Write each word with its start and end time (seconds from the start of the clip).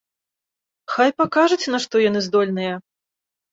Хай 0.93 1.11
пакажуць 1.23 1.71
на 1.75 1.83
што 1.85 1.95
яны 2.09 2.19
здольныя. 2.31 2.73